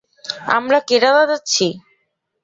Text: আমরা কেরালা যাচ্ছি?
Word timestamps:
আমরা 0.57 0.77
কেরালা 0.87 1.23
যাচ্ছি? 1.31 1.65